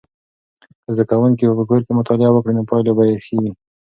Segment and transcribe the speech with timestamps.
[0.83, 3.51] که زده کوونکي په کور کې مطالعه وکړي نو پایلې به یې ښې وي.